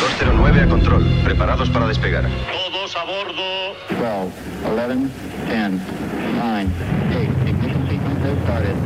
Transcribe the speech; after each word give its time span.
209 0.00 0.60
a 0.60 0.68
control, 0.68 1.02
preparados 1.24 1.70
para 1.70 1.86
despegar. 1.86 2.28
Todos 2.50 2.94
a 2.96 3.04
bordo. 3.04 3.74
12, 3.88 4.32
11, 4.66 5.08
10, 5.48 5.70
9, 6.34 6.66
8, 7.10 7.48
ignition 7.48 7.88
sequence 7.88 8.22
has 8.24 8.38
started. 8.44 8.76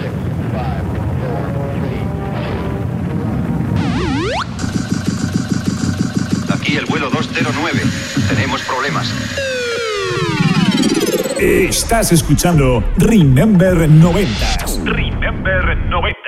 6, 0.00 0.12
5, 0.52 0.52
4, 0.52 0.92
3, 6.46 6.52
Aquí 6.54 6.76
el 6.76 6.86
vuelo 6.86 7.10
209. 7.10 8.11
Tenemos 8.34 8.62
problemas. 8.62 9.12
Estás 11.38 12.12
escuchando 12.12 12.82
Remember 12.96 13.86
90 13.86 14.56
Remember 14.86 15.76
90. 15.76 16.18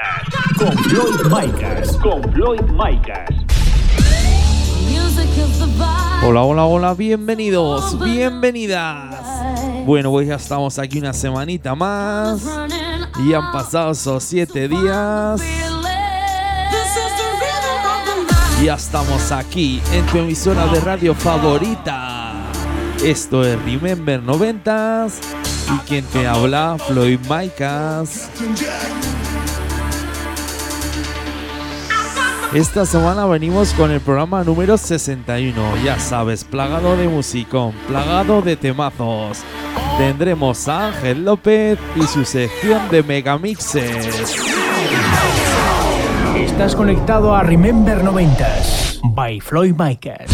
con 0.59 0.77
Floyd 0.85 1.33
Micas. 1.33 1.97
Con 1.97 2.23
Floyd 2.35 2.61
Micas. 2.73 3.31
Hola, 6.23 6.43
hola, 6.43 6.65
hola, 6.67 6.93
bienvenidos, 6.93 7.99
bienvenidas. 7.99 9.17
Bueno, 9.87 10.11
pues 10.11 10.29
ya 10.29 10.35
estamos 10.35 10.79
aquí 10.79 10.99
una 10.99 11.15
semanita 11.15 11.75
más 11.75 12.47
y 13.25 13.33
han 13.33 13.51
pasado 13.51 13.93
esos 13.93 14.23
siete 14.23 14.69
días. 14.69 15.41
Ya 18.65 18.77
estamos 18.77 19.31
aquí 19.31 19.83
en 19.93 20.07
tu 20.07 20.17
emisora 20.17 20.67
de 20.69 20.81
radio 20.81 21.15
favorita. 21.15 22.51
Esto 23.05 23.45
es 23.45 23.63
Remember 23.63 24.23
90s 24.23 25.19
y 25.75 25.79
quien 25.87 26.03
te 26.07 26.27
habla, 26.27 26.79
Floyd 26.79 27.19
Micas. 27.29 28.31
Esta 32.55 32.87
semana 32.87 33.27
venimos 33.27 33.75
con 33.75 33.91
el 33.91 34.01
programa 34.01 34.43
número 34.43 34.79
61, 34.79 35.77
ya 35.85 36.01
sabes, 36.01 36.43
plagado 36.43 36.97
de 36.97 37.07
musicón, 37.07 37.73
plagado 37.87 38.41
de 38.41 38.57
temazos. 38.57 39.41
Tendremos 39.99 40.67
a 40.69 40.87
Ángel 40.87 41.23
López 41.27 41.79
y 41.97 42.07
su 42.07 42.25
sección 42.25 42.89
de 42.89 43.03
megamixes. 43.03 44.54
Estás 46.55 46.77
conectado 46.77 47.35
a 47.35 47.43
Remember 47.43 48.05
90s 48.05 49.01
by 49.13 49.41
Floyd 49.41 49.75
Micas. 49.75 50.31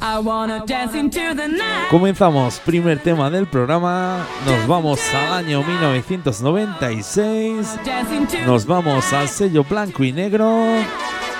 I 0.00 0.18
wanna 0.24 0.64
dance 0.66 0.98
into 0.98 1.20
the 1.36 1.48
night. 1.48 1.90
Comenzamos, 1.90 2.60
primer 2.60 2.98
tema 2.98 3.28
del 3.28 3.46
programa, 3.46 4.26
nos 4.46 4.66
vamos 4.66 5.00
al 5.14 5.34
año 5.34 5.62
1996, 5.62 7.78
Dance 7.84 8.16
into 8.16 8.38
nos 8.46 8.64
vamos 8.64 9.12
al 9.12 9.28
sello 9.28 9.64
blanco 9.64 10.02
y 10.02 10.12
negro. 10.12 10.66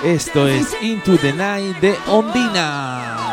Esto 0.04 0.46
es 0.46 0.76
Into 0.82 1.16
the 1.16 1.32
Night 1.32 1.80
de 1.80 1.94
Ondina. 2.10 3.23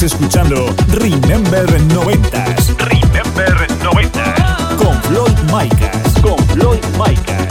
Estás 0.00 0.14
escuchando 0.14 0.64
Remember 0.94 1.66
90s 1.88 2.74
Remember 2.78 3.66
90. 3.82 4.76
con 4.78 5.02
Floyd 5.02 5.38
Micas. 5.52 6.14
Con 6.22 6.38
Floyd 6.46 6.78
Micas. 6.96 7.48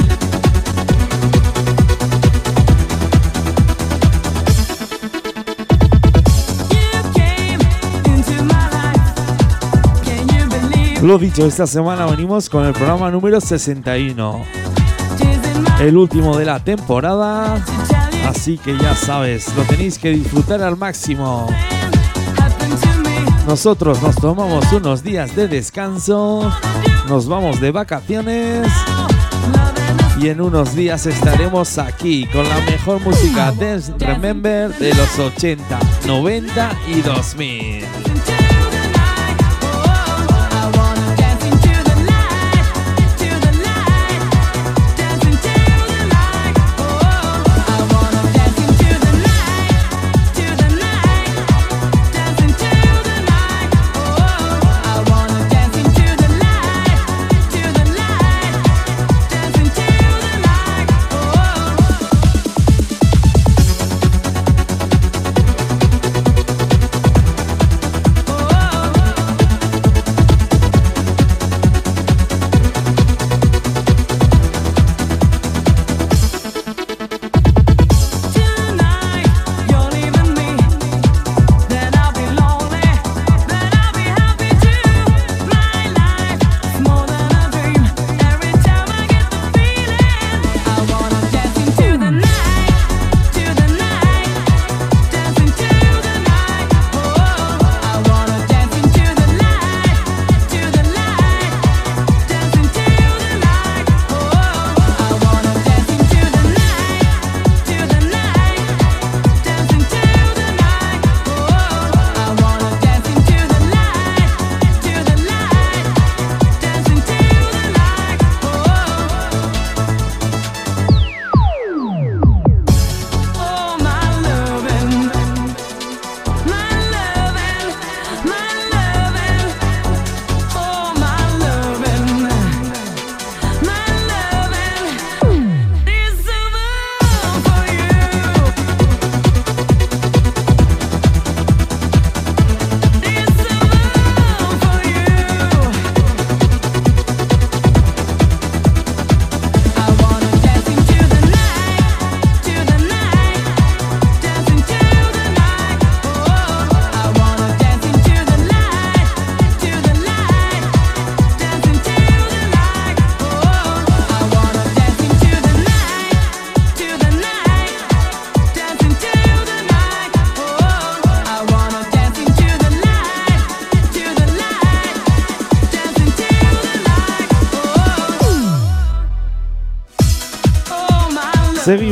Lo 11.04 11.20
dicho, 11.20 11.46
esta 11.46 11.68
semana 11.68 12.08
venimos 12.08 12.50
con 12.50 12.66
el 12.66 12.74
programa 12.74 13.12
número 13.12 13.40
61, 13.40 14.44
tears 15.20 15.56
in 15.56 15.62
my 15.62 15.70
el 15.81 15.96
último 15.96 16.36
de 16.36 16.46
la 16.46 16.60
temporada. 16.64 17.64
Así 18.28 18.58
que 18.58 18.76
ya 18.76 18.96
sabes, 18.96 19.56
lo 19.56 19.62
tenéis 19.66 20.00
que 20.00 20.10
disfrutar 20.10 20.64
al 20.64 20.78
máximo. 20.78 21.48
Nosotros 23.48 24.02
nos 24.02 24.16
tomamos 24.16 24.72
unos 24.72 25.04
días 25.04 25.36
de 25.36 25.48
descanso, 25.48 26.52
nos 27.08 27.28
vamos 27.28 27.60
de 27.60 27.72
vacaciones 27.72 28.68
y 30.22 30.30
en 30.30 30.42
unos 30.42 30.76
días 30.76 31.06
estaremos 31.06 31.78
aquí 31.78 32.26
con 32.28 32.48
la 32.48 32.60
mejor 32.62 33.00
música 33.02 33.52
de 33.54 33.82
Remember 34.00 34.70
de 34.78 34.94
los 34.94 35.18
80, 35.18 35.80
90 36.06 36.72
y 36.88 37.02
2000. 37.02 38.09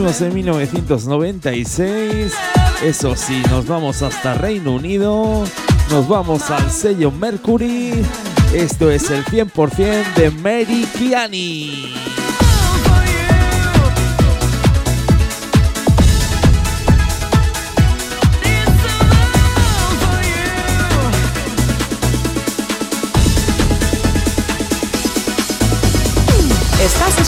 En 0.08 0.34
1996. 0.34 2.34
Eso 2.82 3.14
sí, 3.18 3.44
nos 3.50 3.68
vamos 3.68 4.02
hasta 4.02 4.36
Reino 4.36 4.76
Unido. 4.76 5.44
Nos 5.92 6.08
vamos 6.08 6.50
al 6.50 6.72
sello 6.72 7.12
Mercury. 7.12 7.92
Esto 8.54 8.90
es 8.90 9.12
el 9.12 9.26
100% 9.26 10.14
de 10.16 10.32
Mary 10.32 10.88
Kiani. 10.98 11.97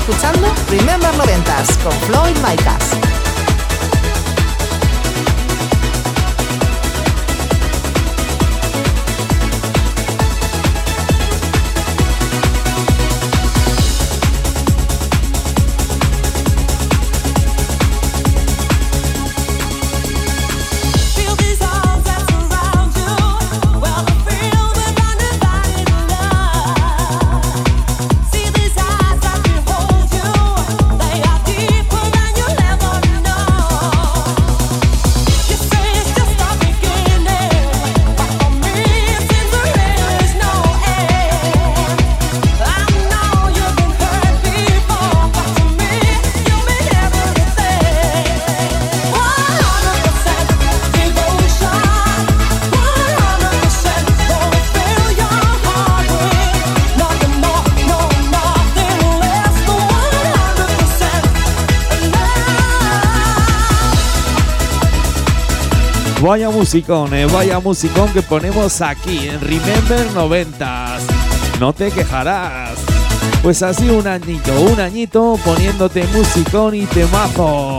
Escuchando 0.09 0.47
Remember 0.69 1.15
Noventas 1.17 1.77
con 1.83 1.91
Floyd 1.91 2.35
Micas. 2.37 3.28
Vaya 66.29 66.51
musicón, 66.51 67.11
eh, 67.15 67.25
vaya 67.25 67.59
musicón 67.59 68.13
que 68.13 68.21
ponemos 68.21 68.81
aquí 68.81 69.29
en 69.29 69.41
Remember 69.41 70.07
90s. 70.13 71.01
No 71.59 71.73
te 71.73 71.89
quejarás. 71.89 72.77
Pues 73.41 73.63
así 73.63 73.89
un 73.89 74.05
añito, 74.05 74.61
un 74.61 74.79
añito 74.79 75.39
poniéndote 75.43 76.03
musicón 76.13 76.75
y 76.75 76.85
temazo. 76.85 77.78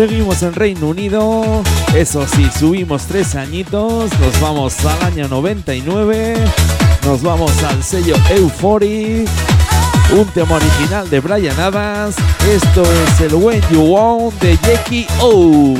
Seguimos 0.00 0.42
en 0.42 0.54
Reino 0.54 0.88
Unido. 0.88 1.62
Eso 1.94 2.26
sí, 2.26 2.48
subimos 2.58 3.04
tres 3.04 3.34
añitos. 3.34 4.10
Nos 4.18 4.40
vamos 4.40 4.82
al 4.86 5.02
año 5.02 5.28
99. 5.28 6.36
Nos 7.04 7.20
vamos 7.20 7.52
al 7.62 7.84
sello 7.84 8.14
Euphoria. 8.30 9.26
Un 10.18 10.24
tema 10.32 10.56
original 10.56 11.10
de 11.10 11.20
Brian 11.20 11.60
Adams. 11.60 12.16
Esto 12.50 12.82
es 12.82 13.20
el 13.20 13.34
When 13.34 13.60
You 13.70 13.82
Want 13.82 14.40
de 14.40 14.56
Jackie 14.62 15.06
O. 15.20 15.74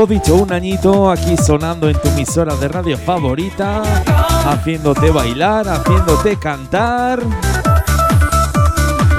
Lo 0.00 0.06
dicho, 0.06 0.36
un 0.36 0.50
añito 0.50 1.10
aquí 1.10 1.36
sonando 1.36 1.86
en 1.86 2.00
tu 2.00 2.08
emisora 2.08 2.56
de 2.56 2.68
radio 2.68 2.96
favorita, 2.96 3.82
haciéndote 4.46 5.10
bailar, 5.10 5.68
haciéndote 5.68 6.38
cantar. 6.38 7.20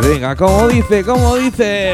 Venga, 0.02 0.36
como 0.36 0.70
dice, 0.70 1.06
como 1.06 1.36
dice. 1.36 1.94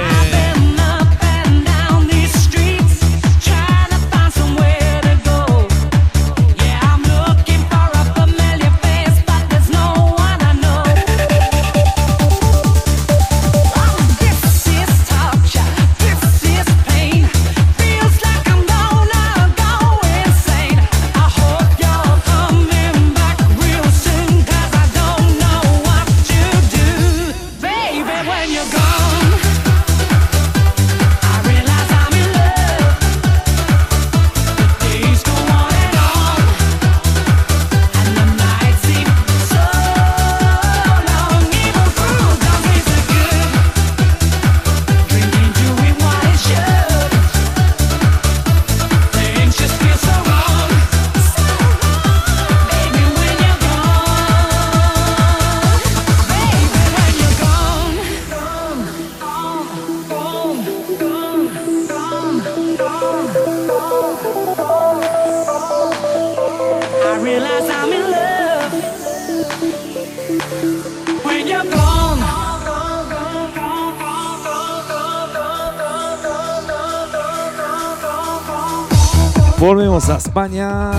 vamos 79.98 80.10
a 80.12 80.18
España, 80.18 80.92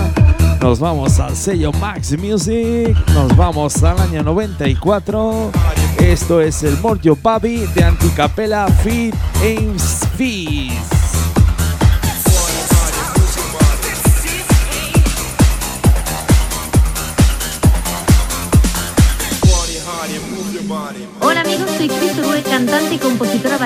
nos 0.59 0.77
vamos 0.77 1.21
al 1.21 1.33
sello 1.33 1.71
Max 1.71 2.17
Music, 2.19 2.97
nos 3.13 3.33
vamos 3.37 3.81
al 3.81 3.97
año 3.97 4.23
94. 4.23 5.51
Esto 5.99 6.41
es 6.41 6.63
el 6.63 6.77
Morio 6.79 7.17
Babi 7.21 7.65
de 7.73 7.85
Anticapela 7.85 8.67
Fit 8.67 9.15
Ames 9.41 10.01
Fees. 10.17 10.98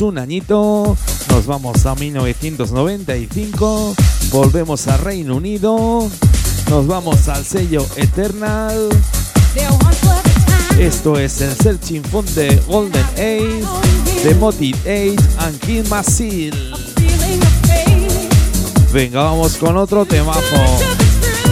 Un 0.00 0.16
añito, 0.16 0.96
nos 1.28 1.46
vamos 1.46 1.84
a 1.84 1.94
1995, 1.94 3.94
volvemos 4.32 4.88
a 4.88 4.96
Reino 4.96 5.36
Unido, 5.36 6.08
nos 6.70 6.86
vamos 6.86 7.28
al 7.28 7.44
sello 7.44 7.84
Eternal. 7.96 8.88
Esto 10.78 11.18
es 11.18 11.42
el 11.42 11.54
Searching 11.54 12.02
Fund 12.02 12.30
de 12.30 12.56
Golden 12.66 13.04
Age, 13.12 13.62
de 14.24 14.34
Motive 14.36 14.78
Age 14.86 15.18
and 15.38 15.60
King 15.60 15.84
Masil. 15.90 16.54
Venga, 18.94 19.24
vamos 19.24 19.58
con 19.58 19.76
otro 19.76 20.06
temazo. 20.06 20.40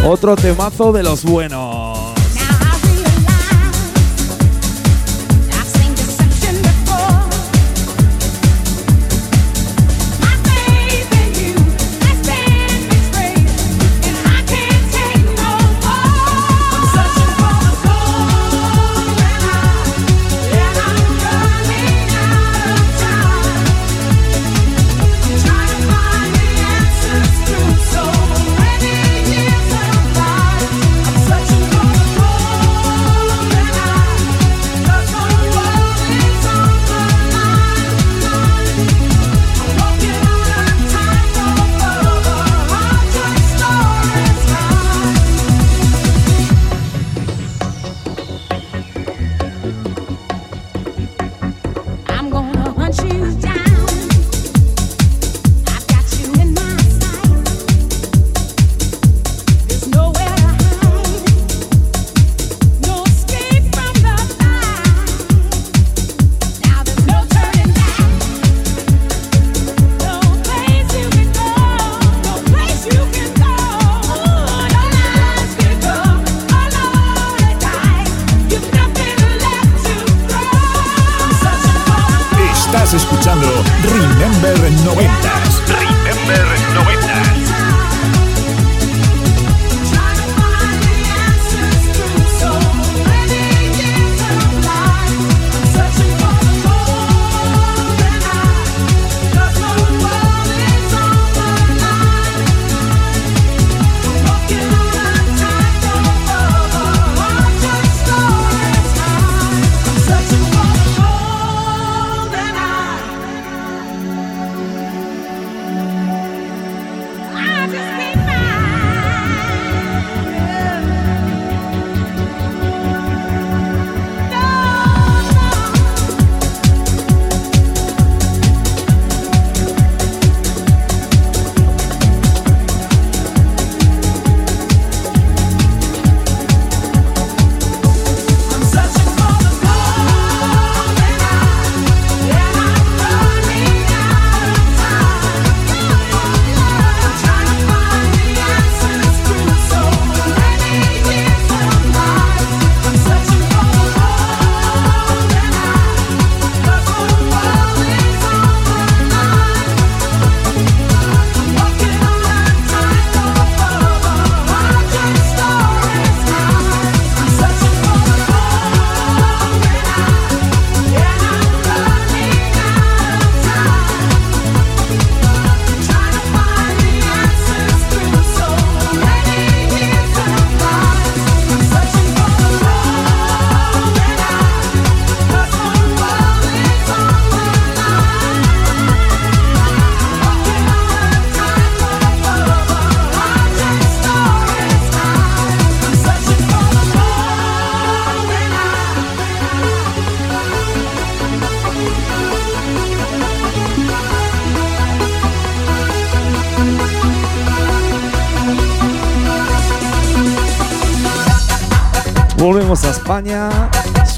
Otro 0.07 0.37
temazo 0.37 0.93
de 0.93 1.03
los 1.03 1.23
buenos. 1.23 1.68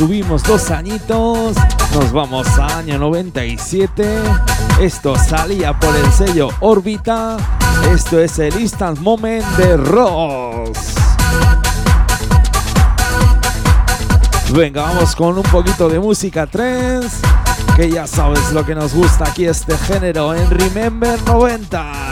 Subimos 0.00 0.42
dos 0.44 0.70
añitos, 0.70 1.54
nos 1.94 2.10
vamos 2.10 2.46
a 2.58 2.78
año 2.78 2.98
97. 2.98 4.02
Esto 4.80 5.14
salía 5.14 5.78
por 5.78 5.94
el 5.94 6.10
sello 6.10 6.48
Orbita. 6.60 7.36
Esto 7.92 8.18
es 8.18 8.38
el 8.38 8.58
Instant 8.58 8.98
Moment 9.00 9.44
de 9.58 9.76
Ross. 9.76 10.94
Venga, 14.54 14.84
vamos 14.84 15.14
con 15.14 15.36
un 15.36 15.44
poquito 15.44 15.90
de 15.90 16.00
música 16.00 16.46
trance, 16.46 17.18
que 17.76 17.90
ya 17.90 18.06
sabes 18.06 18.52
lo 18.52 18.64
que 18.64 18.74
nos 18.74 18.94
gusta 18.94 19.24
aquí 19.28 19.44
este 19.44 19.76
género 19.76 20.34
en 20.34 20.48
Remember 20.48 21.22
90. 21.26 22.09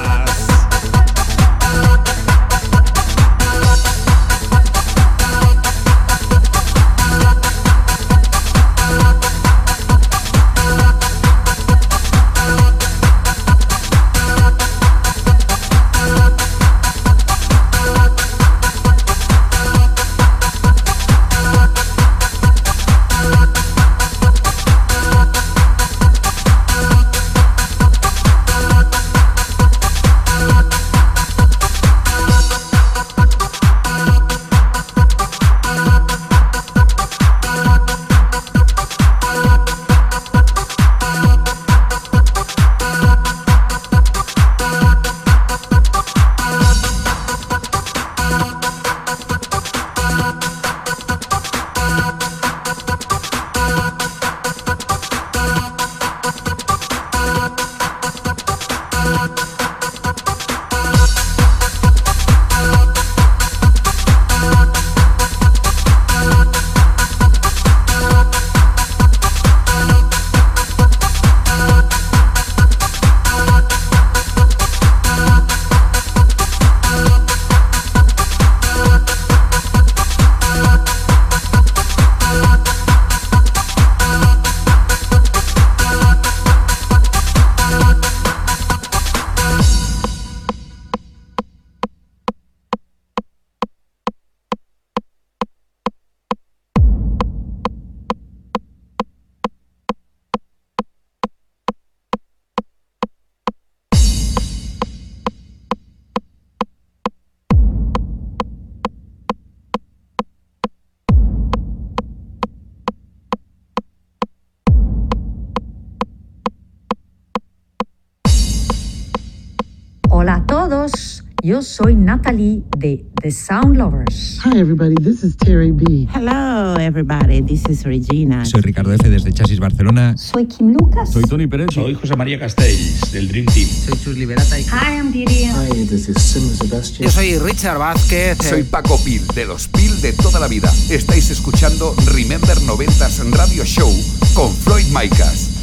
Yo 121.49 121.63
soy 121.63 121.95
Natalie 121.95 122.63
de 122.77 123.07
The 123.23 123.31
Sound 123.31 123.79
Lovers. 123.79 124.39
Hi, 124.45 124.59
everybody. 124.59 124.95
This 124.97 125.25
is 125.25 125.35
Terry 125.35 125.71
B. 125.71 126.07
Hello, 126.13 126.77
everybody. 126.79 127.41
This 127.41 127.65
is 127.71 127.85
Regina. 127.87 128.45
Soy 128.45 128.61
Ricardo 128.61 128.93
F. 128.93 129.09
desde 129.09 129.33
Chasis 129.33 129.59
Barcelona. 129.59 130.15
Soy 130.19 130.47
Kim 130.47 130.75
Lucas. 130.79 131.11
Soy 131.11 131.23
Tony 131.23 131.47
Pérez. 131.47 131.69
Soy 131.73 131.95
José 131.95 132.17
María 132.17 132.39
Castells, 132.39 133.13
del 133.13 133.29
Dream 133.29 133.47
Team. 133.47 133.67
Soy 133.67 133.99
Chus 133.99 134.19
Liberata. 134.19 134.61
Y... 134.61 134.65
Hi, 134.65 134.99
I'm 134.99 135.11
Didi. 135.11 135.45
Hi, 135.45 135.87
this 135.87 136.11
is 136.11 136.21
Sim 136.21 136.43
Sebastian. 136.55 137.09
Yo 137.09 137.11
soy 137.11 137.39
Richard 137.39 137.79
Vázquez. 137.79 138.37
Soy 138.43 138.65
Paco 138.65 139.03
Pil, 139.03 139.27
de 139.29 139.47
los 139.47 139.69
Pil 139.69 140.03
de 140.03 140.13
toda 140.13 140.41
la 140.41 140.49
vida. 140.49 140.71
Estáis 140.91 141.31
escuchando 141.31 141.95
Remember 142.15 142.59
90s 142.59 143.25
Radio 143.31 143.65
Show 143.65 143.91
con 144.35 144.53
Floyd 144.53 144.85
Micas. 144.89 145.55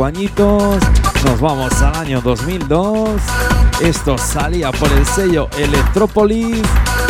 Añitos, 0.00 0.82
nos 1.24 1.40
vamos 1.40 1.70
al 1.82 1.94
año 1.94 2.22
2002. 2.22 3.20
Esto 3.82 4.16
salía 4.16 4.72
por 4.72 4.90
el 4.90 5.04
sello 5.04 5.48
Electropolis. 5.58 6.62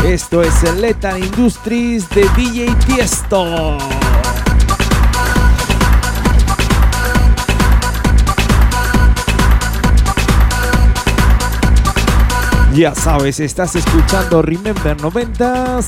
Esto 0.04 0.42
es 0.42 0.64
el 0.64 0.80
Lethal 0.80 1.22
Industries 1.22 2.08
de 2.10 2.28
DJ 2.36 2.74
Tiesto. 2.86 3.78
Ya 12.74 12.94
sabes, 12.96 13.38
estás 13.38 13.76
escuchando 13.76 14.42
Remember 14.42 14.96
90s 14.96 15.86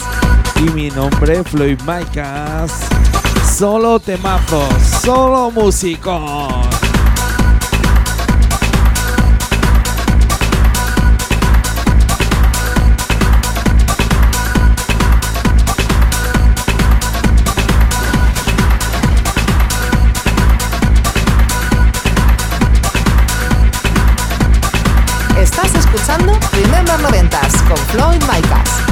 y 0.59 0.71
mi 0.71 0.91
nombre 0.91 1.41
es 1.41 1.49
Floyd 1.49 1.81
Micas. 1.81 2.73
Solo 3.59 3.99
temazos, 3.99 4.73
solo 5.03 5.51
músicos. 5.51 6.64
Remember 26.97 27.19
90s 27.19 27.67
con 27.67 27.77
Floyd 27.77 28.23
Micas. 28.23 28.84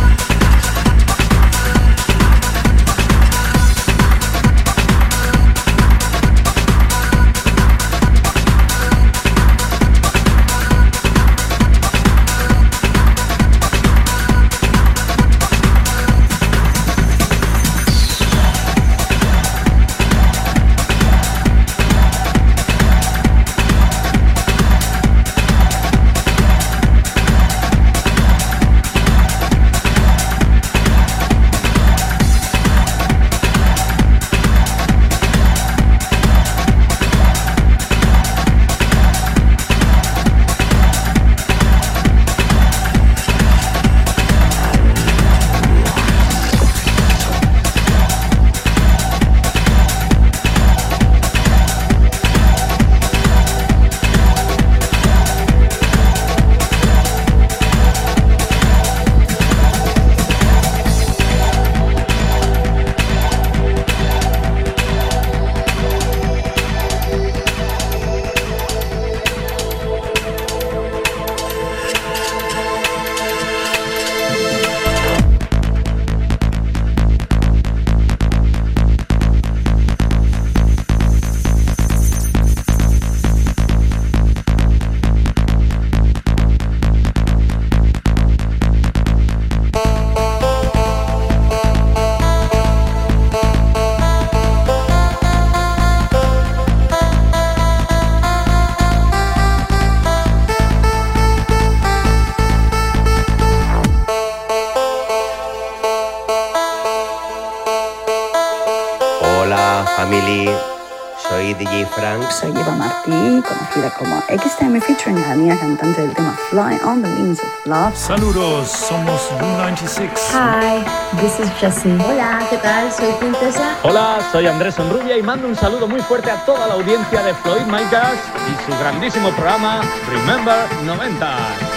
Fly 116.52 116.78
on 116.84 117.00
the 117.00 117.08
Wings 117.08 117.40
of 117.40 117.66
Love. 117.66 117.96
Saludos, 117.96 118.68
somos 118.68 119.22
U96. 119.40 120.10
Hi, 120.34 120.84
this 121.18 121.40
is 121.40 121.48
Jessie. 121.58 121.96
Hola, 121.98 122.46
¿qué 122.50 122.58
tal? 122.58 122.92
Soy 122.92 123.10
Princesa. 123.18 123.78
Hola, 123.82 124.18
soy 124.32 124.46
Andrés 124.46 124.74
Sonrubia 124.74 125.16
y 125.16 125.22
mando 125.22 125.48
un 125.48 125.56
saludo 125.56 125.88
muy 125.88 126.02
fuerte 126.02 126.30
a 126.30 126.44
toda 126.44 126.66
la 126.66 126.74
audiencia 126.74 127.22
de 127.22 127.32
Floyd 127.36 127.62
Micas 127.62 128.18
y 128.50 128.70
su 128.70 128.78
grandísimo 128.78 129.30
programa 129.30 129.80
Remember 130.10 130.68
90. 130.84 131.71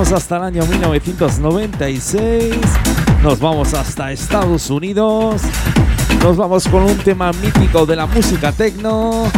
Bajamos 0.00 0.22
hasta 0.22 0.36
el 0.38 0.42
año 0.44 0.64
1996. 0.64 2.54
Nos 3.22 3.38
vamos 3.38 3.74
hasta 3.74 4.10
Estados 4.10 4.70
Unidos. 4.70 5.42
Nos 6.22 6.38
vamos 6.38 6.66
con 6.68 6.84
un 6.84 6.96
tema 6.96 7.30
mítico 7.32 7.84
de 7.84 7.96
la 7.96 8.06
música 8.06 8.50
techno. 8.50 9.30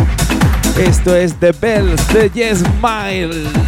Esto 0.79 1.17
es 1.17 1.35
The 1.35 1.51
Bells 1.51 2.07
de 2.15 2.31
Yes 2.31 2.63
Mile. 2.81 3.62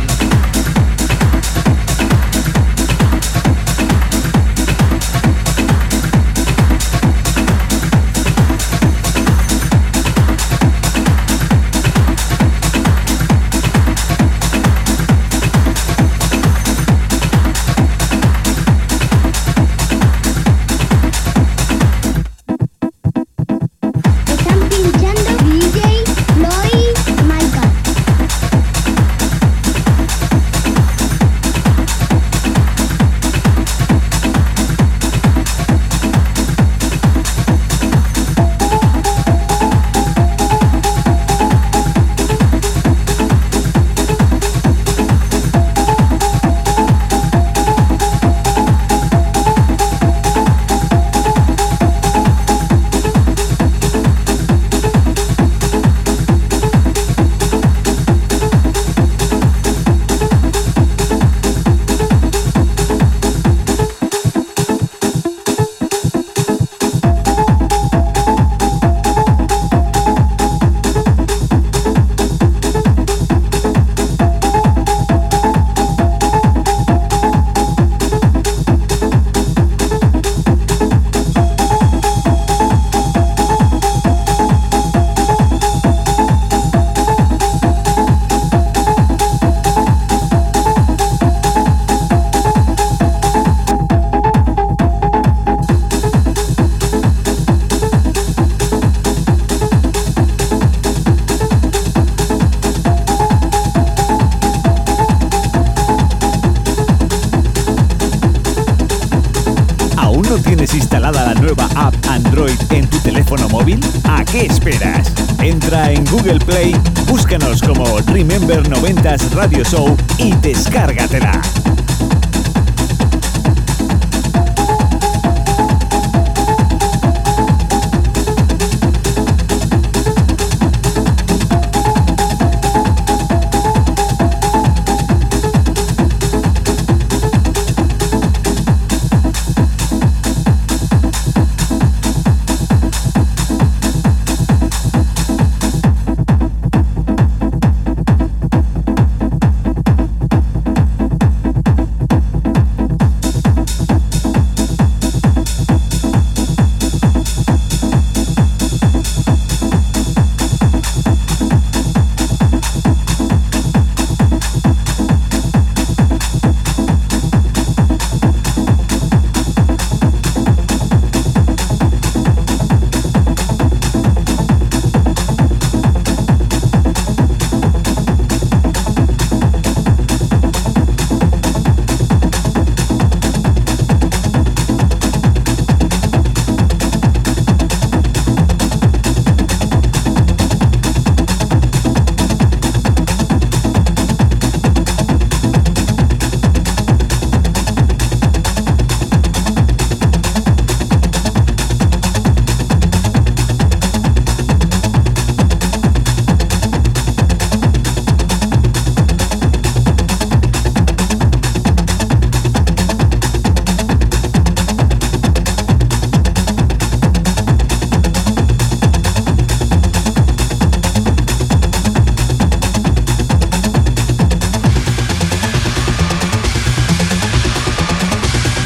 Radio 119.45 119.63
Show 119.63 120.04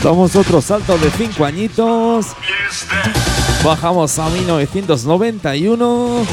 Damos 0.08 0.34
otro 0.36 0.62
salto 0.62 0.96
de 0.96 1.10
5 1.10 1.44
añitos. 1.44 2.28
Bajamos 3.62 4.18
a 4.18 4.30
1991. 4.30 6.24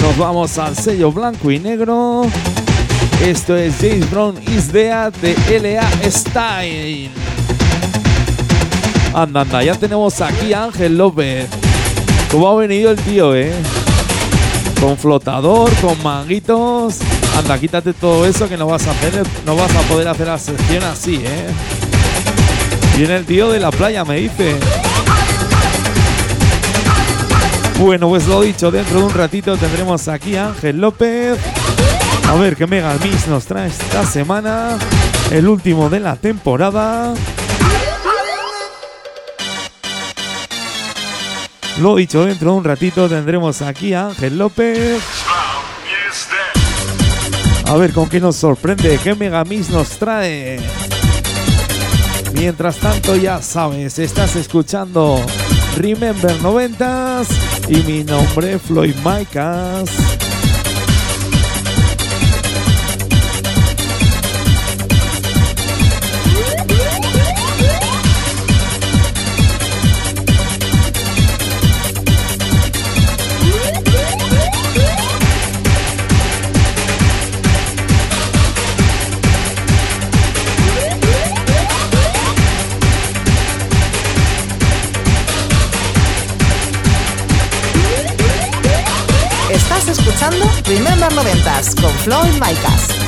Nos 0.00 0.16
vamos 0.16 0.56
al 0.56 0.76
sello 0.76 1.10
blanco 1.10 1.50
y 1.50 1.58
negro. 1.58 2.26
Esto 3.20 3.56
es 3.56 3.74
James 3.80 4.08
Brown 4.08 4.40
Is 4.40 4.72
de 4.72 4.88
LA 4.88 5.82
Style. 6.08 7.10
Anda, 9.12 9.40
anda, 9.40 9.64
ya 9.64 9.74
tenemos 9.74 10.20
aquí 10.20 10.52
a 10.52 10.66
Ángel 10.66 10.96
López. 10.96 11.48
¿Cómo 12.30 12.48
ha 12.48 12.54
venido 12.54 12.92
el 12.92 13.00
tío, 13.00 13.34
eh? 13.34 13.52
Con 14.80 14.96
flotador, 14.96 15.72
con 15.80 16.00
manguitos. 16.04 16.98
Anda, 17.36 17.58
quítate 17.58 17.94
todo 17.94 18.26
eso 18.26 18.48
que 18.48 18.56
no 18.56 18.68
vas 18.68 18.86
a 18.86 18.92
hacer, 18.92 19.26
no 19.44 19.56
vas 19.56 19.74
a 19.74 19.80
poder 19.88 20.06
hacer 20.06 20.28
la 20.28 20.38
sección 20.38 20.84
así, 20.84 21.16
eh. 21.16 21.83
Viene 22.96 23.16
el 23.16 23.26
tío 23.26 23.50
de 23.50 23.58
la 23.58 23.70
playa, 23.70 24.04
me 24.04 24.16
dice. 24.16 24.56
Bueno, 27.80 28.08
pues 28.08 28.26
lo 28.28 28.40
dicho, 28.42 28.70
dentro 28.70 29.00
de 29.00 29.06
un 29.06 29.14
ratito 29.14 29.56
tendremos 29.56 30.06
aquí 30.06 30.36
a 30.36 30.48
Ángel 30.48 30.80
López. 30.80 31.38
A 32.28 32.34
ver 32.34 32.56
qué 32.56 32.66
Mega 32.66 32.94
Mix 33.02 33.26
nos 33.26 33.46
trae 33.46 33.68
esta 33.68 34.06
semana. 34.06 34.78
El 35.30 35.48
último 35.48 35.90
de 35.90 36.00
la 36.00 36.14
temporada. 36.16 37.14
Lo 41.80 41.96
dicho, 41.96 42.24
dentro 42.24 42.52
de 42.52 42.56
un 42.58 42.64
ratito 42.64 43.08
tendremos 43.08 43.60
aquí 43.60 43.92
a 43.92 44.06
Ángel 44.06 44.38
López. 44.38 45.02
A 47.66 47.74
ver 47.76 47.92
con 47.92 48.08
qué 48.08 48.20
nos 48.20 48.36
sorprende, 48.36 49.00
qué 49.02 49.16
Megamix 49.16 49.68
nos 49.70 49.98
trae. 49.98 50.60
Mientras 52.34 52.76
tanto, 52.78 53.16
ya 53.16 53.40
sabes, 53.40 53.98
estás 53.98 54.34
escuchando 54.36 55.20
Remember 55.76 56.36
90s 56.40 57.28
y 57.68 57.76
mi 57.90 58.04
nombre 58.04 58.58
Floyd 58.58 58.96
Micas. 59.04 60.23
Escuchando 90.24 90.46
Remember 90.64 91.12
90s 91.12 91.80
con 91.80 91.90
Floyd 91.98 92.32
Micas. 92.34 93.03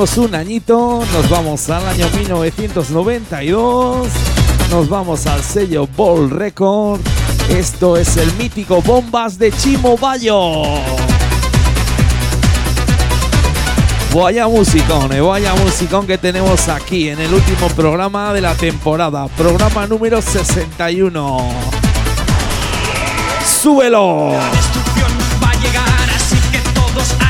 Un 0.00 0.34
añito, 0.34 1.04
nos 1.12 1.28
vamos 1.28 1.68
al 1.68 1.86
año 1.86 2.08
1992, 2.16 4.08
nos 4.70 4.88
vamos 4.88 5.26
al 5.26 5.42
sello 5.42 5.86
Ball 5.94 6.30
Record. 6.30 7.02
Esto 7.50 7.98
es 7.98 8.16
el 8.16 8.32
mítico 8.36 8.80
Bombas 8.80 9.38
de 9.38 9.52
Chimo 9.52 9.98
Bayo. 9.98 10.64
Vaya 14.14 14.48
musicón, 14.48 15.12
eh, 15.12 15.20
vaya 15.20 15.54
musicón 15.56 16.06
que 16.06 16.16
tenemos 16.16 16.70
aquí 16.70 17.10
en 17.10 17.20
el 17.20 17.34
último 17.34 17.68
programa 17.68 18.32
de 18.32 18.40
la 18.40 18.54
temporada, 18.54 19.28
programa 19.28 19.86
número 19.86 20.22
61. 20.22 21.46
¡Súbelo! 23.44 24.32
destrucción 24.50 25.12
va 25.44 25.50
a 25.50 25.54
llegar, 25.56 26.10
así 26.16 26.36
que 26.50 26.58
todos 26.72 27.29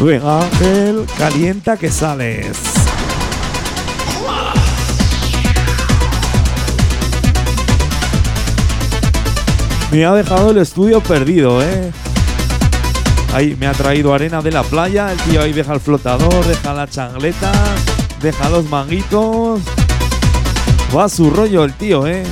Venga, 0.00 0.44
Ángel, 0.44 1.04
calienta 1.18 1.76
que 1.76 1.90
sales. 1.90 2.56
Me 9.92 10.06
ha 10.06 10.14
dejado 10.14 10.52
el 10.52 10.58
estudio 10.58 11.02
perdido, 11.02 11.62
¿eh? 11.62 11.92
Ahí 13.34 13.56
me 13.60 13.66
ha 13.66 13.72
traído 13.72 14.14
arena 14.14 14.40
de 14.40 14.52
la 14.52 14.62
playa, 14.62 15.12
el 15.12 15.18
tío 15.18 15.42
ahí 15.42 15.52
deja 15.52 15.74
el 15.74 15.80
flotador, 15.80 16.46
deja 16.46 16.72
la 16.72 16.88
changleta, 16.88 17.52
deja 18.22 18.48
los 18.48 18.64
manguitos. 18.70 19.60
Va 20.96 21.04
a 21.04 21.08
su 21.10 21.28
rollo 21.30 21.62
el 21.64 21.74
tío, 21.74 22.06
¿eh? 22.06 22.24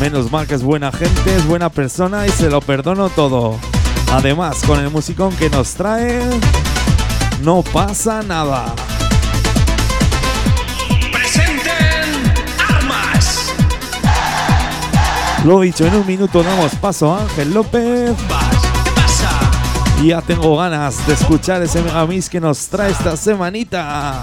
Menos 0.00 0.30
mal 0.30 0.46
que 0.46 0.56
es 0.56 0.62
buena 0.62 0.92
gente, 0.92 1.34
es 1.34 1.46
buena 1.46 1.70
persona 1.70 2.26
y 2.26 2.30
se 2.30 2.50
lo 2.50 2.60
perdono 2.60 3.08
todo. 3.08 3.58
Además, 4.12 4.58
con 4.66 4.78
el 4.78 4.90
musicón 4.90 5.34
que 5.36 5.48
nos 5.48 5.74
trae, 5.74 6.20
no 7.42 7.62
pasa 7.62 8.22
nada. 8.22 8.74
¡Presenten 11.12 12.32
armas! 12.70 13.52
Lo 15.44 15.60
dicho, 15.60 15.86
en 15.86 15.94
un 15.94 16.06
minuto 16.06 16.42
damos 16.42 16.74
paso 16.76 17.14
a 17.14 17.22
Ángel 17.22 17.52
López. 17.52 18.14
Y 20.02 20.08
ya 20.08 20.20
tengo 20.20 20.56
ganas 20.56 21.06
de 21.06 21.14
escuchar 21.14 21.62
ese 21.62 21.80
megamix 21.82 22.28
que 22.28 22.40
nos 22.40 22.66
trae 22.68 22.90
esta 22.90 23.16
semanita. 23.16 24.20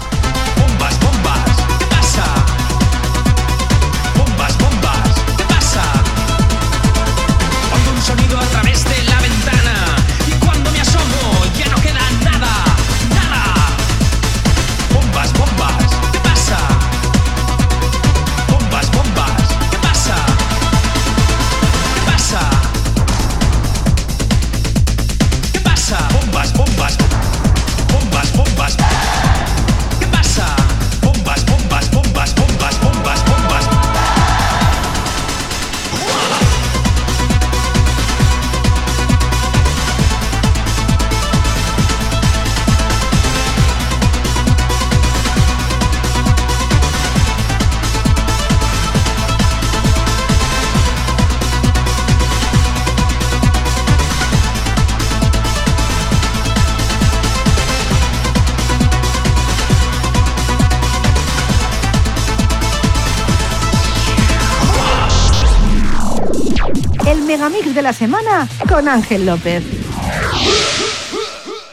Megamix 67.32 67.74
de 67.74 67.80
la 67.80 67.94
semana 67.94 68.46
con 68.68 68.86
Ángel 68.86 69.24
López. 69.24 69.64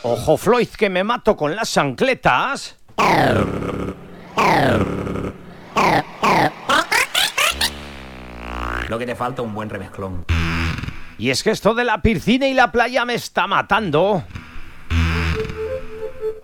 Ojo, 0.03 0.37
Floyd, 0.37 0.69
que 0.69 0.89
me 0.89 1.03
mato 1.03 1.35
con 1.35 1.53
las 1.53 1.73
chancletas. 1.73 2.77
Lo 8.87 8.97
que 8.97 9.05
te 9.05 9.15
falta 9.15 9.41
un 9.41 9.53
buen 9.53 9.69
remezclón. 9.69 10.23
Y 11.17 11.29
es 11.29 11.43
que 11.43 11.51
esto 11.51 11.73
de 11.73 11.83
la 11.83 12.01
piscina 12.01 12.47
y 12.47 12.53
la 12.53 12.71
playa 12.71 13.03
me 13.03 13.15
está 13.15 13.45
matando. 13.45 14.23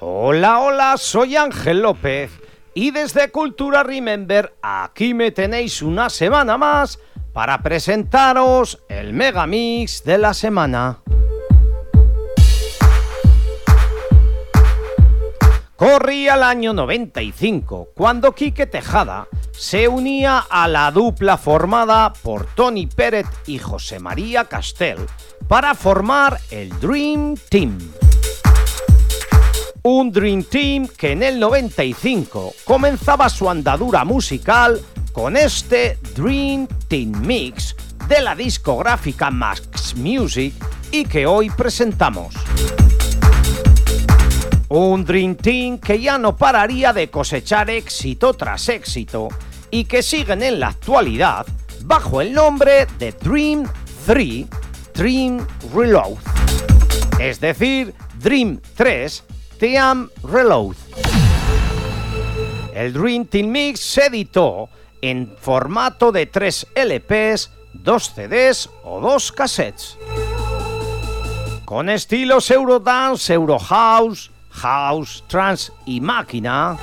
Hola, 0.01 0.59
hola, 0.59 0.97
soy 0.97 1.37
Ángel 1.37 1.83
López. 1.83 2.31
Y 2.73 2.91
desde 2.91 3.31
Cultura 3.31 3.81
Remember, 3.81 4.53
aquí 4.61 5.13
me 5.13 5.31
tenéis 5.31 5.81
una 5.81 6.09
semana 6.09 6.57
más 6.57 6.99
para 7.35 7.61
presentaros 7.61 8.79
el 8.87 9.11
Megamix 9.11 10.05
de 10.05 10.17
la 10.17 10.33
semana. 10.33 10.99
Corría 15.75 16.35
el 16.35 16.43
año 16.43 16.71
95 16.71 17.89
cuando 17.93 18.31
Quique 18.31 18.67
Tejada 18.67 19.27
se 19.51 19.89
unía 19.89 20.45
a 20.49 20.69
la 20.69 20.89
dupla 20.91 21.37
formada 21.37 22.13
por 22.13 22.45
Tony 22.45 22.87
Pérez 22.87 23.27
y 23.45 23.59
José 23.59 23.99
María 23.99 24.45
Castel 24.45 24.99
para 25.49 25.75
formar 25.75 26.39
el 26.51 26.69
Dream 26.79 27.35
Team. 27.49 27.77
Un 29.87 30.11
Dream 30.11 30.41
Team 30.41 30.87
que 30.87 31.11
en 31.11 31.21
el 31.21 31.39
95 31.39 32.55
comenzaba 32.63 33.29
su 33.29 33.47
andadura 33.47 34.03
musical 34.03 34.81
con 35.13 35.37
este 35.37 35.99
Dream 36.15 36.67
Team 36.87 37.11
Mix 37.21 37.75
de 38.07 38.19
la 38.19 38.35
discográfica 38.35 39.29
Max 39.29 39.93
Music 39.95 40.55
y 40.89 41.05
que 41.05 41.27
hoy 41.27 41.51
presentamos. 41.51 42.33
Un 44.69 45.05
Dream 45.05 45.35
Team 45.35 45.77
que 45.77 46.01
ya 46.01 46.17
no 46.17 46.35
pararía 46.35 46.91
de 46.91 47.11
cosechar 47.11 47.69
éxito 47.69 48.33
tras 48.33 48.67
éxito 48.69 49.27
y 49.69 49.85
que 49.85 50.01
siguen 50.01 50.41
en 50.41 50.61
la 50.61 50.69
actualidad 50.69 51.45
bajo 51.83 52.21
el 52.21 52.33
nombre 52.33 52.87
de 52.97 53.11
Dream 53.11 53.67
3 54.07 54.47
Dream 54.95 55.45
Reload. 55.75 56.17
Es 57.19 57.39
decir, 57.39 57.93
Dream 58.19 58.59
3 58.73 59.23
Team 59.57 60.09
Reload. 60.23 60.75
El 62.73 62.93
Dream 62.93 63.25
Team 63.25 63.47
Mix 63.47 63.79
se 63.79 64.07
editó 64.07 64.69
en 65.01 65.35
formato 65.39 66.11
de 66.11 66.25
3 66.25 66.67
LPs, 66.75 67.51
2 67.73 68.13
CDs 68.13 68.69
o 68.83 68.99
2 68.99 69.31
cassettes. 69.31 69.97
Con 71.63 71.89
estilos 71.89 72.51
Eurodance, 72.51 73.33
Eurohouse, 73.33 74.31
House, 74.51 75.23
Trance 75.27 75.71
y 75.85 76.01
Máquina, 76.01 76.77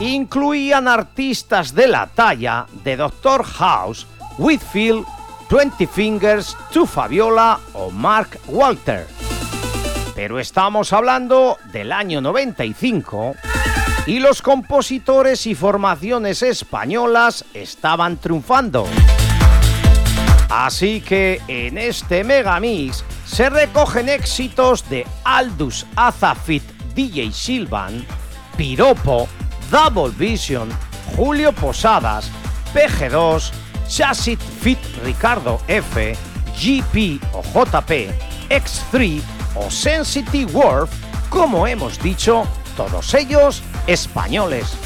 incluían 0.00 0.88
artistas 0.88 1.74
de 1.74 1.88
la 1.88 2.06
talla 2.06 2.66
de 2.84 2.96
Dr. 2.96 3.44
House, 3.44 4.06
Whitfield 4.38 5.06
Twenty 5.48 5.86
Fingers, 5.86 6.56
To 6.72 6.86
Fabiola 6.86 7.60
o 7.74 7.90
Mark 7.90 8.40
Walter. 8.48 9.06
Pero 10.16 10.40
estamos 10.40 10.94
hablando 10.94 11.58
del 11.72 11.92
año 11.92 12.22
95 12.22 13.34
y 14.06 14.18
los 14.18 14.40
compositores 14.40 15.46
y 15.46 15.54
formaciones 15.54 16.42
españolas 16.42 17.44
estaban 17.52 18.16
triunfando. 18.16 18.86
Así 20.48 21.02
que 21.02 21.42
en 21.48 21.76
este 21.76 22.24
megamix 22.24 23.04
se 23.26 23.50
recogen 23.50 24.08
éxitos 24.08 24.88
de 24.88 25.06
Aldous 25.24 25.84
Azafit, 25.96 26.62
DJ 26.94 27.30
Silvan, 27.30 28.02
Piropo, 28.56 29.28
Double 29.70 30.14
Vision, 30.16 30.70
Julio 31.14 31.52
Posadas, 31.52 32.30
PG2, 32.72 33.50
Chassit 33.86 34.40
Fit 34.40 34.78
Ricardo 35.04 35.60
F, 35.68 36.16
GP 36.58 37.20
o 37.34 37.42
JP, 37.42 38.08
X3 38.48 39.35
o 39.56 39.70
Sensitive 39.70 40.52
World, 40.52 40.90
como 41.30 41.66
hemos 41.66 42.00
dicho, 42.00 42.46
todos 42.76 43.14
ellos 43.14 43.62
españoles. 43.86 44.76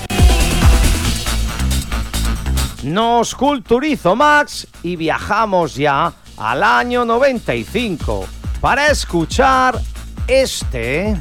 Nos 2.83 3.35
culturizo 3.35 4.17
Max 4.17 4.67
y 4.83 4.97
viajamos 4.97 5.75
ya 5.75 6.13
al 6.39 6.63
año 6.63 7.05
95 7.05 8.27
para 8.61 8.91
escuchar 8.91 9.79
este 10.27 11.17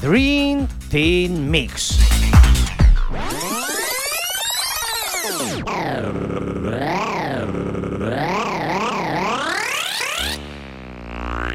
Dream 0.00 0.68
Team 0.90 1.50
Mix. 1.50 2.03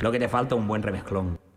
Lo 0.01 0.11
que 0.11 0.19
te 0.19 0.29
falta 0.29 0.55
un 0.55 0.67
buen 0.67 0.81
remezclón. 0.81 1.48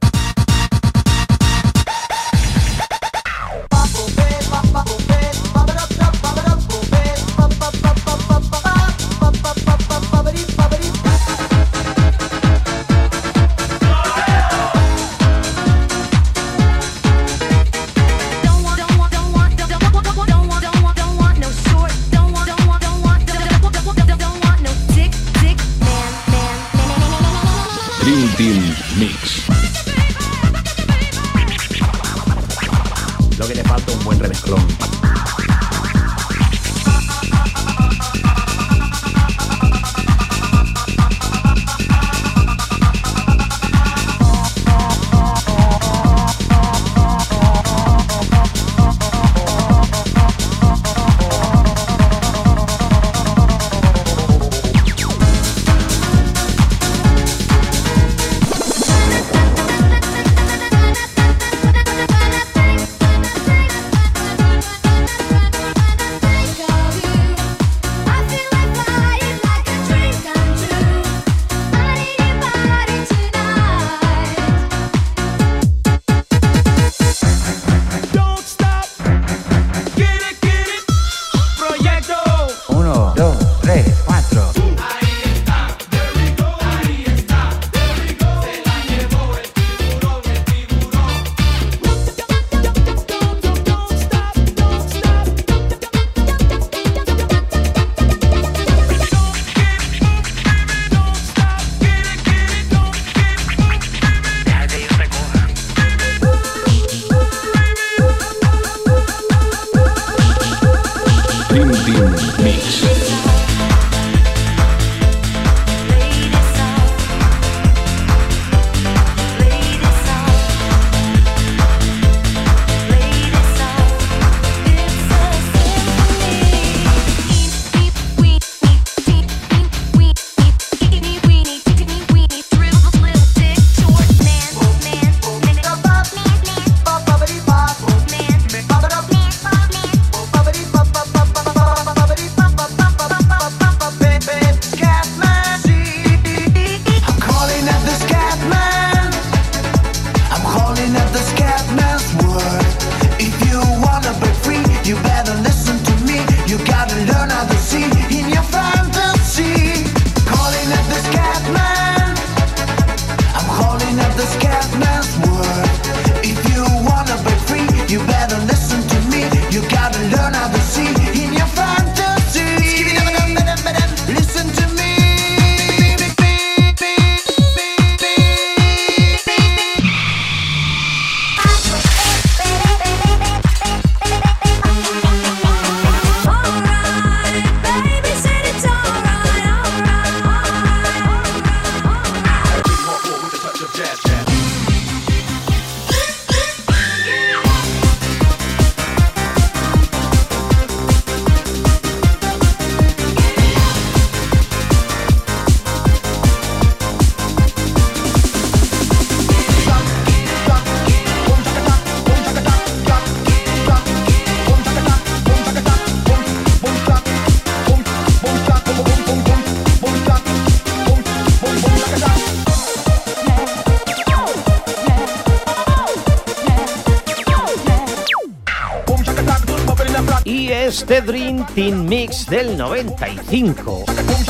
Mix 231.92 232.24
del 232.24 232.56
95 232.56 233.84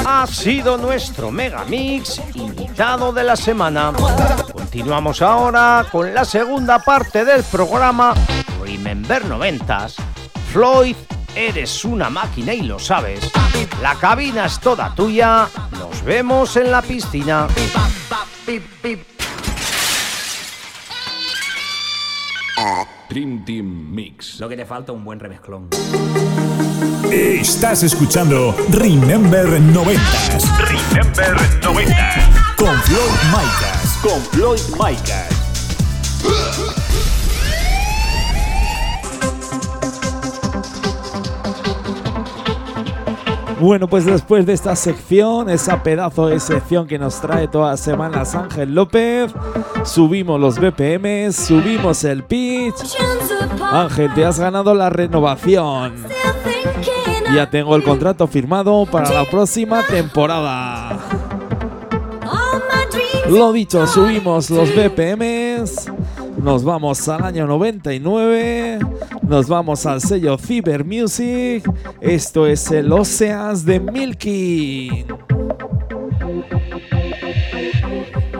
ha 0.04 0.26
sido 0.26 0.76
nuestro 0.76 1.30
Mega 1.30 1.64
Mix 1.64 2.20
invitado 2.34 3.12
de 3.12 3.22
la 3.22 3.36
semana. 3.36 3.92
Continuamos 4.52 5.22
ahora 5.22 5.86
con 5.92 6.12
la 6.12 6.24
segunda 6.24 6.80
parte 6.80 7.24
del 7.24 7.44
programa 7.44 8.14
Remember 8.60 9.24
90s. 9.24 9.94
Floyd, 10.50 10.96
eres 11.36 11.84
una 11.84 12.10
máquina 12.10 12.52
y 12.52 12.62
lo 12.62 12.80
sabes. 12.80 13.30
La 13.80 13.94
cabina 13.94 14.46
es 14.46 14.58
toda 14.58 14.92
tuya. 14.96 15.46
Nos 15.78 16.02
vemos 16.02 16.56
en 16.56 16.72
la 16.72 16.82
piscina. 16.82 17.46
Dream 23.12 23.44
Team 23.44 23.92
Mix. 23.94 24.40
Lo 24.40 24.48
que 24.48 24.56
te 24.56 24.64
falta 24.64 24.90
un 24.92 25.04
buen 25.04 25.20
remezclón. 25.20 25.68
Estás 27.12 27.82
escuchando 27.82 28.56
Remember 28.70 29.46
90s. 29.46 30.56
Remember 30.56 31.36
90. 31.62 32.54
Con 32.56 32.74
Floyd 32.74 33.00
Micas. 33.30 33.98
Con 34.02 34.22
Floyd 34.30 34.60
Micas. 34.78 35.31
Bueno, 43.62 43.86
pues 43.86 44.04
después 44.04 44.44
de 44.44 44.54
esta 44.54 44.74
sección, 44.74 45.48
esa 45.48 45.84
pedazo 45.84 46.26
de 46.26 46.40
sección 46.40 46.88
que 46.88 46.98
nos 46.98 47.20
trae 47.20 47.46
todas 47.46 47.70
las 47.70 47.80
semanas 47.80 48.34
Ángel 48.34 48.74
López, 48.74 49.32
subimos 49.84 50.40
los 50.40 50.58
BPM, 50.58 51.32
subimos 51.32 52.02
el 52.02 52.24
pitch. 52.24 52.74
Ángel, 53.70 54.12
te 54.14 54.24
has 54.24 54.40
ganado 54.40 54.74
la 54.74 54.90
renovación. 54.90 55.94
Ya 57.32 57.48
tengo 57.50 57.76
el 57.76 57.84
contrato 57.84 58.26
firmado 58.26 58.84
para 58.84 59.08
la 59.12 59.30
próxima 59.30 59.84
temporada. 59.86 60.98
Lo 63.28 63.52
dicho, 63.52 63.86
subimos 63.86 64.50
los 64.50 64.70
BPMs. 64.74 65.88
Nos 66.42 66.64
vamos 66.64 67.08
al 67.08 67.22
año 67.22 67.46
99. 67.46 68.80
Nos 69.32 69.48
vamos 69.48 69.86
al 69.86 70.02
sello 70.02 70.36
Cyber 70.36 70.84
Music. 70.84 71.64
Esto 72.02 72.46
es 72.46 72.70
el 72.70 72.92
Oceans 72.92 73.64
de 73.64 73.80
Milky. 73.80 75.06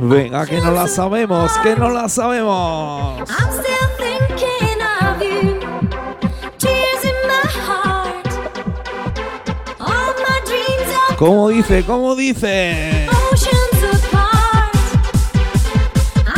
Venga, 0.02 0.44
que 0.44 0.60
no 0.60 0.70
la 0.70 0.86
sabemos, 0.86 1.50
que 1.62 1.74
no 1.76 1.88
la 1.88 2.10
sabemos. 2.10 3.22
¿Cómo 11.16 11.48
dice? 11.48 11.84
¿Cómo 11.86 12.14
dice? 12.14 13.08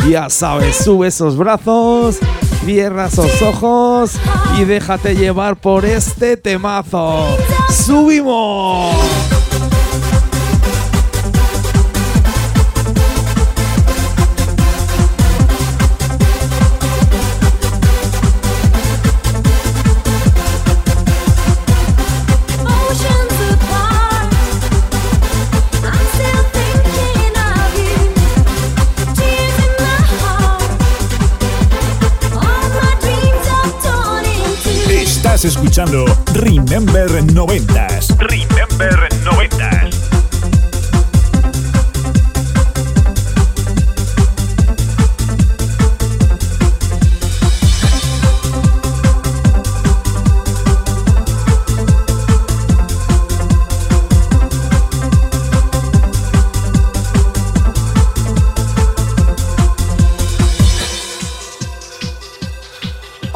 Ya 0.09 0.29
sabes, 0.29 0.77
sube 0.77 1.07
esos 1.07 1.35
brazos, 1.35 2.19
cierra 2.65 3.05
esos 3.05 3.41
ojos 3.43 4.13
y 4.59 4.65
déjate 4.65 5.15
llevar 5.15 5.55
por 5.55 5.85
este 5.85 6.35
temazo. 6.35 7.37
¡Subimos! 7.69 9.24
Estás 35.35 35.51
escuchando 35.51 36.05
Remember 36.33 37.09
90s. 37.09 38.17
Remember 38.19 39.09
90s. 39.25 40.05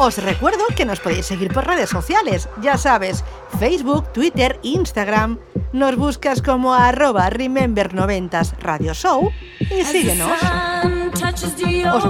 Os 0.02 0.16
recuerdo 0.16 0.69
nos 0.90 0.98
podéis 1.00 1.26
seguir 1.26 1.52
por 1.52 1.64
redes 1.66 1.88
sociales, 1.88 2.48
ya 2.60 2.76
sabes, 2.76 3.22
Facebook, 3.60 4.12
Twitter, 4.12 4.58
Instagram. 4.62 5.38
Nos 5.72 5.94
buscas 5.94 6.42
como 6.42 6.74
arroba 6.74 7.30
Remember90s 7.30 8.54
Radio 8.58 8.92
Show 8.92 9.30
y 9.60 9.84
síguenos. 9.84 10.32
Os- 11.94 12.02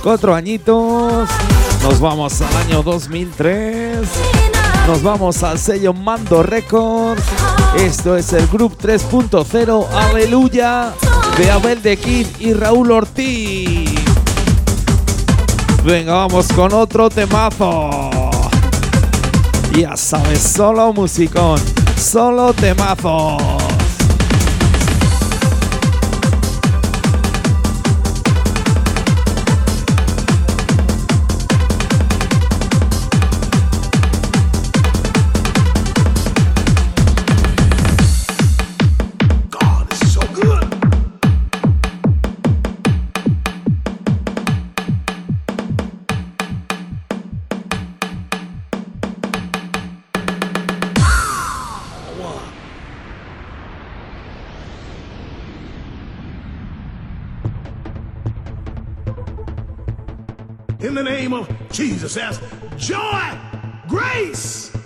cuatro 0.00 0.34
añitos. 0.34 1.28
Nos 1.82 2.00
vamos 2.00 2.40
al 2.40 2.56
año 2.56 2.82
2003. 2.82 3.98
Nos 4.86 5.02
vamos 5.02 5.42
al 5.42 5.58
sello 5.58 5.92
Mando 5.92 6.42
Records. 6.42 7.22
Esto 7.76 8.16
es 8.16 8.32
el 8.32 8.46
Group 8.48 8.78
3.0 8.80 9.86
Aleluya 9.92 10.92
de 11.36 11.50
Abel 11.50 11.82
de 11.82 11.96
Kid 11.96 12.26
y 12.40 12.52
Raúl 12.52 12.90
Ortiz. 12.90 13.90
Venga, 15.84 16.14
vamos 16.14 16.48
con 16.48 16.72
otro 16.72 17.08
temazo. 17.08 18.10
Ya 19.76 19.96
sabes, 19.96 20.40
solo 20.40 20.92
musicón, 20.92 21.60
solo 21.96 22.52
temazos. 22.52 23.57
In 60.80 60.94
the 60.94 61.02
name 61.02 61.32
of 61.32 61.48
Jesus. 61.70 62.14
That's 62.14 62.40
joy, 62.76 63.38
grace. 63.88 64.77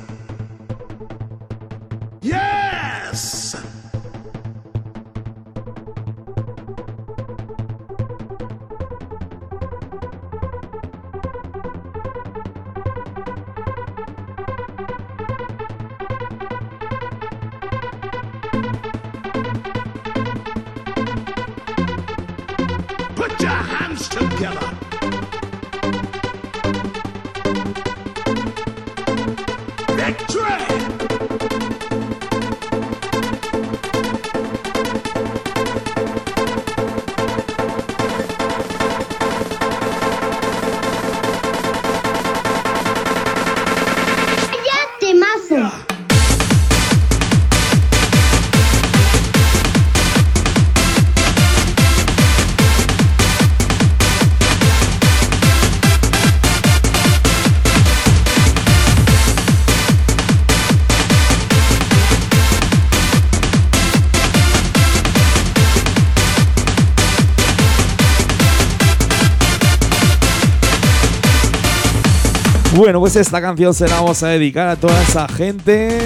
Bueno, 72.83 72.99
pues 72.99 73.15
esta 73.15 73.41
canción 73.41 73.73
se 73.73 73.87
la 73.87 74.01
vamos 74.01 74.25
a 74.25 74.29
dedicar 74.31 74.67
a 74.67 74.75
toda 74.75 75.01
esa 75.05 75.29
gente 75.29 76.01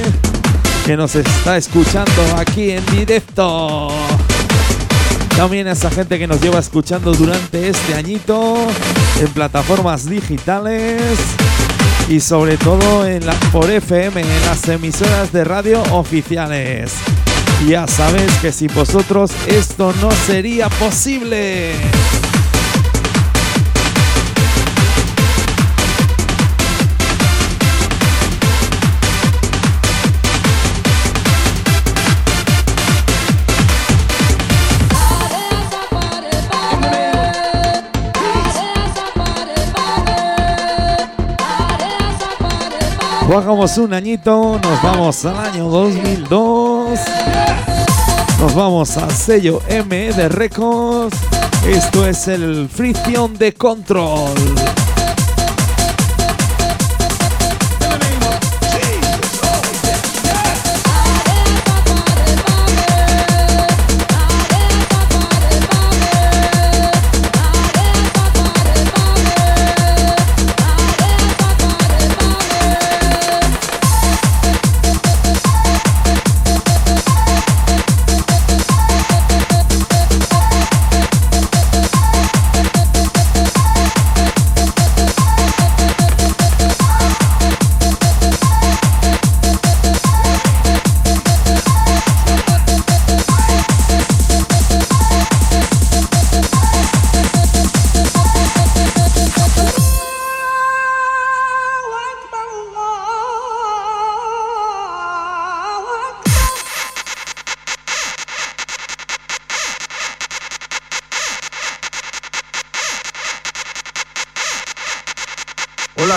que 0.85 0.95
nos 0.95 1.15
está 1.15 1.57
escuchando 1.57 2.13
aquí 2.37 2.71
en 2.71 2.85
directo. 2.95 3.89
También 5.35 5.69
a 5.69 5.73
esa 5.73 5.91
gente 5.91 6.19
que 6.19 6.27
nos 6.27 6.39
lleva 6.39 6.59
escuchando 6.59 7.15
durante 7.15 7.71
este 7.71 7.95
añito 7.95 8.57
en 9.19 9.29
plataformas 9.29 10.05
digitales 10.05 11.01
y 12.11 12.21
sobre 12.21 12.59
todo 12.59 13.07
en 13.07 13.25
la, 13.25 13.33
por 13.51 13.71
FM, 13.71 14.21
en 14.21 14.45
las 14.45 14.69
emisoras 14.69 15.33
de 15.33 15.45
radio 15.45 15.83
oficiales. 15.93 16.93
Ya 17.67 17.87
sabes 17.87 18.31
que 18.43 18.53
sin 18.53 18.69
vosotros 18.75 19.31
esto 19.47 19.95
no 20.03 20.11
sería 20.11 20.69
posible. 20.69 21.73
Bajamos 43.37 43.77
un 43.77 43.93
añito, 43.93 44.59
nos 44.63 44.83
vamos 44.83 45.23
al 45.27 45.37
año 45.37 45.69
2002. 45.69 46.99
Nos 48.41 48.55
vamos 48.55 48.97
al 48.97 49.11
sello 49.11 49.61
M 49.69 50.11
de 50.15 50.31
Records. 50.31 51.19
Esto 51.69 52.07
es 52.07 52.29
el 52.29 52.67
Fricción 52.67 53.37
de 53.37 53.53
Control. 53.53 54.33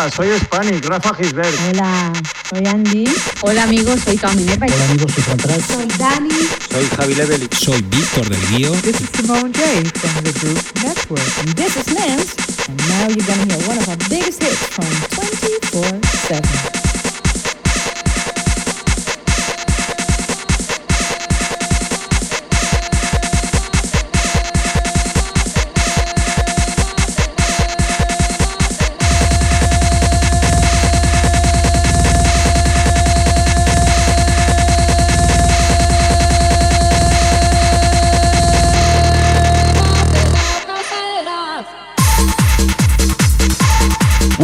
Hola, 0.10 0.16
soy 0.16 0.28
Hispanic, 0.40 0.86
Rafa 0.86 1.14
Gisbert. 1.16 1.56
Hola, 1.70 2.14
soy 2.50 2.66
Andy. 2.66 3.06
Hola 3.42 3.64
amigos, 3.64 4.00
soy 4.02 4.18
Camille. 4.18 4.54
Hola 4.54 4.86
amigos, 4.90 5.12
soy 5.14 5.24
Contras. 5.24 5.66
Soy 5.66 5.88
Dani. 6.00 6.48
Soy 6.72 6.86
Javi 6.98 7.16
Level. 7.16 7.50
Soy 7.52 7.82
Víctor 7.90 8.28
del 8.28 8.42
Guío. 8.48 8.72
This 8.82 9.02
is 9.02 9.10
Simone 9.14 9.54
J 9.54 9.84
from 9.86 10.24
the 10.24 10.32
group 10.40 10.58
Network. 10.84 11.38
And 11.42 11.56
this 11.56 11.78
is 11.78 11.94
Nance. 11.94 12.36
And 12.68 12.78
now 12.90 13.08
you're 13.08 13.26
gonna 13.28 13.54
hear 13.54 13.68
one 13.68 13.78
of 13.78 13.88
our 13.88 13.98
biggest 14.10 14.42
hits 14.42 14.66
from 14.74 14.86
24-7. 15.14 16.79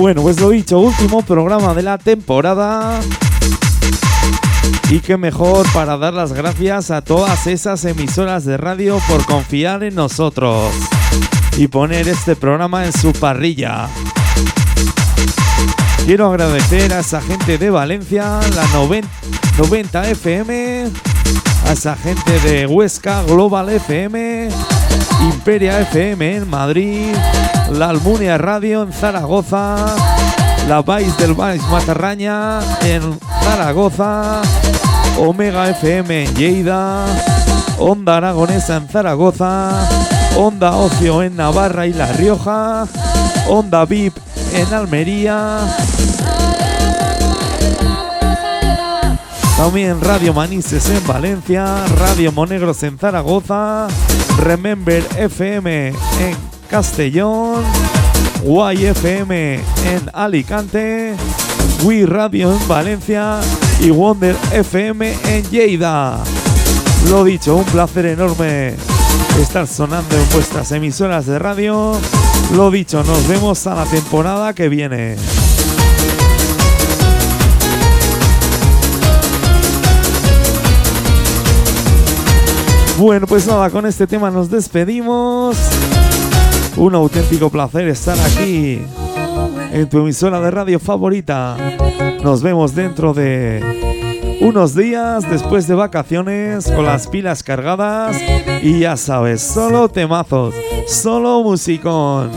Bueno, 0.06 0.22
pues 0.22 0.39
lo 0.39 0.51
dicho, 0.51 0.78
último 0.78 1.24
programa 1.24 1.74
de 1.74 1.82
la 1.82 1.97
temporada. 1.97 2.99
Y 4.91 4.99
qué 4.99 5.18
mejor 5.18 5.66
para 5.74 5.97
dar 5.97 6.14
las 6.14 6.32
gracias 6.32 6.91
a 6.91 7.01
todas 7.01 7.47
esas 7.47 7.84
emisoras 7.86 8.45
de 8.45 8.56
radio 8.56 8.99
por 9.08 9.26
confiar 9.26 9.84
en 9.84 9.95
nosotros 9.95 10.72
y 11.58 11.68
poner 11.70 12.08
este 12.08 12.36
programa 12.36 12.86
en 12.86 12.93
su 12.93 13.14
parrilla. 13.14 13.88
Quiero 16.06 16.28
agradecer 16.28 16.93
a 16.93 16.99
esa 16.99 17.20
gente 17.20 17.58
de 17.58 17.72
Valencia, 17.72 18.41
la 18.56 18.68
noven- 18.76 19.08
90 19.58 20.08
FM, 20.12 20.91
a 21.66 21.74
esa 21.74 21.95
gente 21.95 22.39
de 22.39 22.66
Huesca, 22.68 23.24
Global 23.24 23.70
FM, 23.70 24.49
Imperia 25.22 25.82
FM 25.82 26.38
en 26.38 26.49
Madrid, 26.49 27.13
la 27.72 27.89
Almunia 27.89 28.38
Radio 28.38 28.84
en 28.84 28.93
Zaragoza, 28.93 29.95
la 30.68 30.82
Vais 30.82 31.18
del 31.18 31.34
Vais 31.34 31.61
Matarraña 31.70 32.59
en 32.84 33.18
Zaragoza, 33.43 34.41
Omega 35.18 35.70
FM 35.70 36.26
en 36.26 36.36
Lleida, 36.36 37.05
Onda 37.80 38.18
Aragonesa 38.18 38.78
en 38.78 38.88
Zaragoza, 38.88 39.88
Onda 40.38 40.76
Ocio 40.76 41.24
en 41.24 41.36
Navarra 41.36 41.88
y 41.88 41.93
La 41.93 42.11
Rioja, 42.13 42.86
Onda 43.47 43.86
VIP 43.86 44.18
en 44.53 44.74
Almería, 44.74 45.59
También 49.58 50.01
Radio 50.01 50.34
Manises 50.34 50.89
en 50.89 51.08
Valencia, 51.08 51.86
Radio 51.97 52.34
Monegros 52.34 52.84
en 52.84 52.97
Zaragoza, 52.97 53.88
Remember 54.38 55.01
FM 55.18 55.88
en 55.88 56.36
Castellón, 56.70 57.64
YFM 58.43 59.56
en 59.56 60.10
Alicante, 60.14 61.16
Wii 61.84 62.06
Radio 62.06 62.51
en 62.51 62.68
Valencia 62.68 63.39
y 63.80 63.91
Wonder 63.91 64.36
FM 64.51 65.16
en 65.26 65.43
Lleida. 65.49 66.20
Lo 67.10 67.24
dicho, 67.24 67.56
un 67.56 67.66
placer 67.66 68.08
enorme 68.08 68.76
estar 69.39 69.68
sonando 69.68 70.18
en 70.18 70.30
vuestras 70.34 70.72
emisoras 70.74 71.28
de 71.28 71.39
radio. 71.39 71.93
Lo 72.56 72.72
dicho, 72.72 73.03
nos 73.06 73.26
vemos 73.28 73.66
a 73.68 73.76
la 73.76 73.86
temporada 73.86 74.53
que 74.53 74.68
viene. 74.68 75.16
Bueno, 82.97 83.27
pues 83.27 83.45
nada, 83.45 83.69
con 83.69 83.85
este 83.85 84.07
tema 84.07 84.31
nos 84.31 84.49
despedimos. 84.49 85.57
Un 86.77 86.95
auténtico 86.95 87.49
placer 87.49 87.89
estar 87.89 88.17
aquí 88.19 88.81
en 89.73 89.89
tu 89.89 89.99
emisora 89.99 90.39
de 90.39 90.49
radio 90.49 90.79
favorita. 90.79 91.57
Nos 92.23 92.41
vemos 92.41 92.73
dentro 92.73 93.13
de 93.13 94.37
unos 94.39 94.75
días 94.75 95.29
después 95.29 95.67
de 95.67 95.75
vacaciones 95.75 96.71
con 96.71 96.85
las 96.85 97.07
pilas 97.07 97.43
cargadas 97.43 98.15
y 98.61 98.79
ya 98.79 98.95
sabes, 98.95 99.41
solo 99.41 99.89
temazos, 99.89 100.55
solo 100.87 101.43
musicón. 101.43 102.31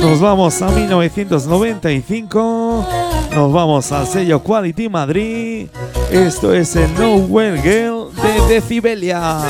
Nos 0.00 0.20
vamos 0.20 0.62
a 0.62 0.68
1995, 0.68 2.86
nos 3.34 3.52
vamos 3.52 3.90
al 3.90 4.06
sello 4.06 4.40
Quality 4.40 4.88
Madrid. 4.88 5.66
Esto 6.12 6.54
es 6.54 6.76
el 6.76 6.94
Nowhere 6.94 7.60
Girl 7.60 8.05
de 8.22 8.54
Decibelia. 8.54 9.40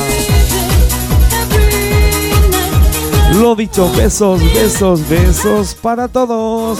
Lo 3.34 3.54
dicho, 3.54 3.90
besos, 3.96 4.40
besos, 4.54 5.08
besos 5.08 5.74
para 5.74 6.08
todos. 6.08 6.78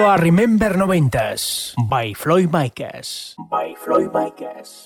Conectado 0.00 0.10
a 0.10 0.16
Remember 0.16 0.76
90s 0.76 1.74
by 1.88 2.14
Floyd 2.14 2.50
Micas. 2.50 3.34
By 3.36 3.74
Floyd 3.76 4.10
Micas. 4.12 4.79